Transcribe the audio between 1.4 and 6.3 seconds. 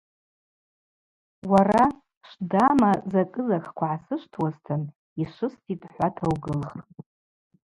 Уара– Швдама закӏы-закӏква гӏасышвтуазтын йшвыститӏ– хӏвата